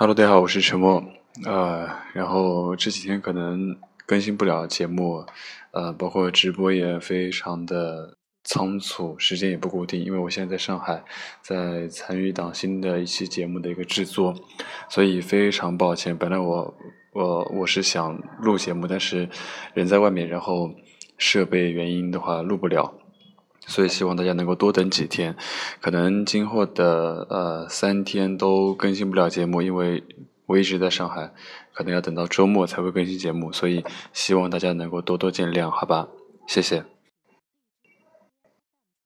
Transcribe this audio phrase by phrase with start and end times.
[0.00, 1.02] Hello，大家好，我是陈默。
[1.44, 3.76] 呃，然后这几天可能
[4.06, 5.26] 更新不了节目，
[5.72, 11.02] 呃，包括直播也非常的仓促，时间也不固定，因为我现在在上海，
[11.42, 14.32] 在参与一档新的一期节目的一个制作，
[14.88, 16.16] 所以非常抱歉。
[16.16, 16.72] 本来我
[17.12, 19.28] 我我是想录节目，但是
[19.74, 20.70] 人在外面，然后
[21.16, 22.94] 设备原因的话录不了。
[23.66, 25.36] 所以希望大家能够多等几天，
[25.80, 30.02] 可能今后的呃三天都更新不了节目，因为
[30.46, 31.32] 我一直在上海，
[31.74, 36.08] 可能要等到周末才会更新节目，所以希望大家能够多多见谅，好吧？
[36.46, 36.97] 谢谢。